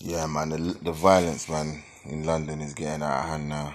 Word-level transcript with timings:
Yeah, 0.00 0.26
man, 0.26 0.50
the, 0.50 0.58
the 0.80 0.92
violence, 0.92 1.48
man, 1.48 1.82
in 2.04 2.24
London 2.24 2.60
is 2.60 2.72
getting 2.72 3.02
out 3.02 3.24
of 3.24 3.30
hand 3.30 3.48
now. 3.48 3.74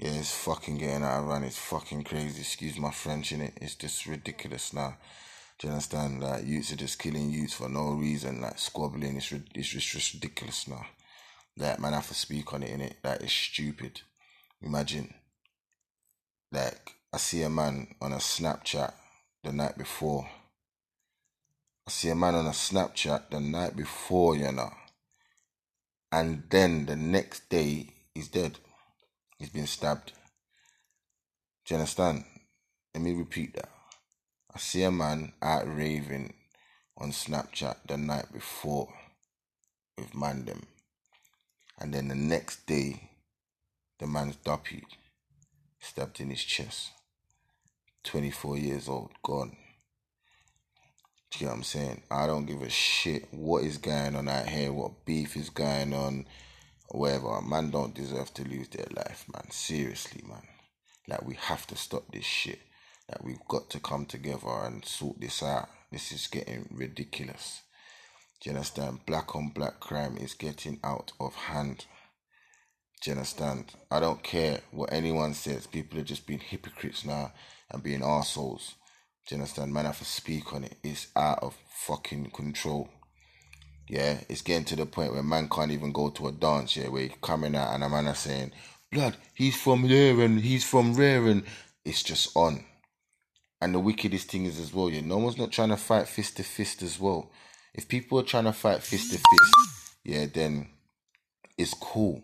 Yeah, 0.00 0.14
it's 0.14 0.34
fucking 0.34 0.78
getting 0.78 1.04
out 1.04 1.22
of 1.22 1.30
hand. 1.30 1.44
It's 1.44 1.58
fucking 1.58 2.02
crazy. 2.02 2.40
Excuse 2.40 2.76
my 2.76 2.90
French, 2.90 3.30
in 3.30 3.40
it. 3.40 3.52
It's 3.60 3.76
just 3.76 4.04
ridiculous 4.06 4.72
now. 4.72 4.96
Do 5.58 5.68
you 5.68 5.72
understand? 5.74 6.20
Like, 6.20 6.44
youths 6.44 6.72
are 6.72 6.76
just 6.76 6.98
killing 6.98 7.30
youths 7.30 7.54
for 7.54 7.68
no 7.68 7.90
reason, 7.90 8.40
like 8.40 8.58
squabbling. 8.58 9.16
It's, 9.16 9.32
it's 9.54 9.68
just, 9.68 9.86
just 9.86 10.14
ridiculous 10.14 10.66
now. 10.66 10.84
Like, 11.56 11.78
man, 11.78 11.92
I 11.92 11.96
have 11.96 12.08
to 12.08 12.14
speak 12.14 12.52
on 12.52 12.64
it, 12.64 12.70
in 12.70 12.80
it. 12.80 12.96
Like, 13.04 13.20
it's 13.20 13.32
stupid. 13.32 14.00
Imagine, 14.60 15.14
like, 16.50 16.94
I 17.12 17.18
see 17.18 17.42
a 17.42 17.50
man 17.50 17.94
on 18.02 18.12
a 18.12 18.16
Snapchat 18.16 18.92
the 19.44 19.52
night 19.52 19.78
before. 19.78 20.28
I 21.86 21.90
see 21.92 22.08
a 22.08 22.16
man 22.16 22.34
on 22.34 22.46
a 22.46 22.50
Snapchat 22.50 23.30
the 23.30 23.38
night 23.38 23.76
before, 23.76 24.34
you 24.34 24.50
know 24.50 24.72
and 26.12 26.42
then 26.50 26.86
the 26.86 26.96
next 26.96 27.48
day 27.48 27.94
he's 28.14 28.28
dead. 28.28 28.58
He's 29.38 29.50
been 29.50 29.66
stabbed. 29.66 30.12
Do 31.64 31.74
you 31.74 31.80
understand? 31.80 32.24
Let 32.94 33.02
me 33.02 33.12
repeat 33.14 33.54
that. 33.54 33.70
I 34.54 34.58
see 34.58 34.82
a 34.82 34.90
man 34.90 35.32
out 35.40 35.64
raving 35.66 36.34
on 36.98 37.12
Snapchat 37.12 37.76
the 37.86 37.96
night 37.96 38.32
before 38.32 38.92
with 39.96 40.12
Mandem. 40.12 40.64
And 41.78 41.94
then 41.94 42.08
the 42.08 42.14
next 42.14 42.66
day, 42.66 43.10
the 43.98 44.06
man's 44.06 44.36
duppied, 44.36 44.84
stabbed 45.78 46.20
in 46.20 46.30
his 46.30 46.44
chest. 46.44 46.90
24 48.04 48.58
years 48.58 48.88
old, 48.88 49.12
gone. 49.22 49.56
You 51.40 51.46
know 51.46 51.52
what 51.52 51.58
I'm 51.58 51.64
saying? 51.64 52.02
I 52.10 52.26
don't 52.26 52.44
give 52.44 52.60
a 52.60 52.68
shit 52.68 53.32
what 53.32 53.64
is 53.64 53.78
going 53.78 54.14
on 54.14 54.28
out 54.28 54.46
here, 54.46 54.72
what 54.72 55.06
beef 55.06 55.36
is 55.36 55.48
going 55.48 55.94
on, 55.94 56.26
whatever. 56.90 57.40
Man 57.40 57.70
don't 57.70 57.94
deserve 57.94 58.34
to 58.34 58.44
lose 58.44 58.68
their 58.68 58.88
life, 58.94 59.24
man. 59.32 59.50
Seriously, 59.50 60.22
man. 60.28 60.42
Like 61.08 61.26
we 61.26 61.36
have 61.36 61.66
to 61.68 61.76
stop 61.76 62.12
this 62.12 62.26
shit. 62.26 62.60
Like 63.08 63.24
we've 63.24 63.48
got 63.48 63.70
to 63.70 63.80
come 63.80 64.04
together 64.04 64.50
and 64.64 64.84
sort 64.84 65.18
this 65.18 65.42
out. 65.42 65.70
This 65.90 66.12
is 66.12 66.26
getting 66.26 66.68
ridiculous. 66.70 67.62
Do 68.42 68.50
you 68.50 68.56
understand? 68.56 69.06
Black 69.06 69.34
on 69.34 69.48
black 69.48 69.80
crime 69.80 70.18
is 70.18 70.34
getting 70.34 70.78
out 70.84 71.12
of 71.18 71.34
hand. 71.34 71.86
Do 73.00 73.10
you 73.10 73.16
understand? 73.16 73.72
I 73.90 73.98
don't 73.98 74.22
care 74.22 74.60
what 74.72 74.92
anyone 74.92 75.32
says. 75.32 75.66
People 75.66 76.00
are 76.00 76.04
just 76.04 76.26
being 76.26 76.40
hypocrites 76.40 77.06
now 77.06 77.32
and 77.70 77.82
being 77.82 78.04
assholes. 78.04 78.74
Do 79.26 79.34
you 79.34 79.40
understand? 79.40 79.72
Man, 79.72 79.86
I 79.86 79.88
have 79.88 79.98
to 79.98 80.04
speak 80.04 80.52
on 80.52 80.64
it. 80.64 80.76
It's 80.82 81.08
out 81.14 81.40
of 81.42 81.56
fucking 81.86 82.30
control. 82.30 82.88
Yeah, 83.88 84.20
it's 84.28 84.42
getting 84.42 84.64
to 84.66 84.76
the 84.76 84.86
point 84.86 85.12
where 85.12 85.22
man 85.22 85.48
can't 85.48 85.72
even 85.72 85.92
go 85.92 86.10
to 86.10 86.28
a 86.28 86.32
dance, 86.32 86.76
yeah, 86.76 86.88
where 86.88 87.02
he's 87.02 87.12
coming 87.22 87.56
out 87.56 87.74
and 87.74 87.82
a 87.82 87.88
man 87.88 88.06
are 88.06 88.14
saying, 88.14 88.52
Blood, 88.92 89.16
he's 89.34 89.60
from 89.60 89.86
there 89.88 90.20
and 90.20 90.40
he's 90.40 90.64
from 90.64 90.94
there 90.94 91.26
and 91.26 91.44
it's 91.84 92.02
just 92.02 92.36
on. 92.36 92.64
And 93.60 93.74
the 93.74 93.80
wickedest 93.80 94.30
thing 94.30 94.46
is 94.46 94.58
as 94.58 94.72
well, 94.72 94.90
yeah, 94.90 95.00
no 95.00 95.18
one's 95.18 95.38
not 95.38 95.52
trying 95.52 95.68
to 95.68 95.76
fight 95.76 96.08
fist 96.08 96.36
to 96.38 96.42
fist 96.42 96.82
as 96.82 96.98
well. 96.98 97.30
If 97.74 97.88
people 97.88 98.18
are 98.18 98.24
trying 98.24 98.44
to 98.44 98.52
fight 98.52 98.82
fist 98.82 99.12
to 99.12 99.18
fist, 99.18 99.94
yeah, 100.04 100.26
then 100.32 100.68
it's 101.58 101.74
cool. 101.74 102.22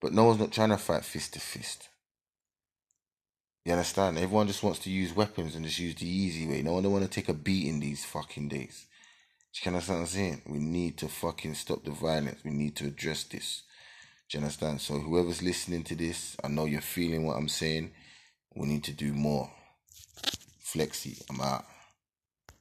But 0.00 0.12
no 0.12 0.24
one's 0.24 0.40
not 0.40 0.52
trying 0.52 0.70
to 0.70 0.76
fight 0.76 1.04
fist 1.04 1.34
to 1.34 1.40
fist. 1.40 1.88
You 3.64 3.72
understand? 3.72 4.18
Everyone 4.18 4.48
just 4.48 4.64
wants 4.64 4.80
to 4.80 4.90
use 4.90 5.14
weapons 5.14 5.54
and 5.54 5.64
just 5.64 5.78
use 5.78 5.94
the 5.94 6.08
easy 6.08 6.48
way. 6.48 6.62
No 6.62 6.72
one 6.72 6.82
don't 6.82 6.92
want 6.92 7.04
to 7.04 7.10
take 7.10 7.28
a 7.28 7.34
beat 7.34 7.68
in 7.68 7.78
these 7.78 8.04
fucking 8.04 8.48
days. 8.48 8.86
Do 9.54 9.60
you 9.62 9.72
understand 9.72 10.00
what 10.00 10.06
I'm 10.06 10.08
saying? 10.08 10.42
We 10.46 10.58
need 10.58 10.98
to 10.98 11.08
fucking 11.08 11.54
stop 11.54 11.84
the 11.84 11.92
violence. 11.92 12.40
We 12.44 12.50
need 12.50 12.74
to 12.76 12.86
address 12.86 13.22
this. 13.24 13.62
Do 14.28 14.38
you 14.38 14.42
understand? 14.42 14.80
So 14.80 14.98
whoever's 14.98 15.42
listening 15.42 15.84
to 15.84 15.94
this, 15.94 16.36
I 16.42 16.48
know 16.48 16.64
you're 16.64 16.80
feeling 16.80 17.24
what 17.24 17.36
I'm 17.36 17.48
saying. 17.48 17.92
We 18.56 18.66
need 18.66 18.82
to 18.84 18.92
do 18.92 19.12
more. 19.12 19.48
Flexi, 20.64 21.22
I'm 21.30 21.40
out. 21.40 21.64